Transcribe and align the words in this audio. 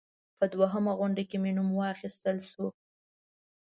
په 0.37 0.45
دوهمه 0.53 0.91
غونډه 0.99 1.23
کې 1.29 1.37
مې 1.43 1.51
نوم 1.57 1.69
واخیستل 1.75 2.37
شو. 2.49 2.65